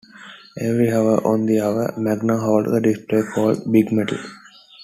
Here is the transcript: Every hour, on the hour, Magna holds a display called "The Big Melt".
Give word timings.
Every 0.59 0.91
hour, 0.91 1.23
on 1.27 1.45
the 1.45 1.61
hour, 1.61 1.93
Magna 1.95 2.35
holds 2.39 2.71
a 2.71 2.81
display 2.81 3.21
called 3.21 3.57
"The 3.65 3.69
Big 3.69 3.91
Melt". 3.91 4.13